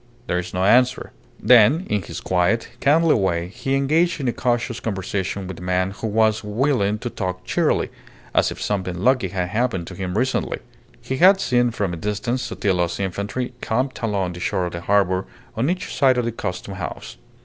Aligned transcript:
"There 0.25 0.39
is 0.39 0.51
no 0.51 0.63
answer." 0.63 1.11
Then, 1.39 1.85
in 1.87 2.01
his 2.01 2.21
quiet, 2.21 2.69
kindly 2.81 3.13
way, 3.13 3.49
he 3.49 3.75
engaged 3.75 4.19
in 4.19 4.27
a 4.27 4.33
cautious 4.33 4.79
conversation 4.79 5.45
with 5.45 5.57
the 5.57 5.61
man, 5.61 5.91
who 5.91 6.07
was 6.07 6.43
willing 6.43 6.97
to 6.97 7.09
talk 7.11 7.45
cheerily, 7.45 7.91
as 8.33 8.49
if 8.49 8.59
something 8.59 9.03
lucky 9.03 9.27
had 9.27 9.49
happened 9.49 9.85
to 9.85 9.95
him 9.95 10.17
recently. 10.17 10.57
He 11.01 11.17
had 11.17 11.39
seen 11.39 11.69
from 11.69 11.93
a 11.93 11.97
distance 11.97 12.41
Sotillo's 12.41 12.99
infantry 12.99 13.53
camped 13.61 14.01
along 14.01 14.33
the 14.33 14.39
shore 14.39 14.65
of 14.65 14.71
the 14.73 14.81
harbour 14.81 15.25
on 15.55 15.69
each 15.69 15.93
side 15.95 16.17
of 16.17 16.25
the 16.25 16.31
Custom 16.31 16.73
House. 16.73 17.17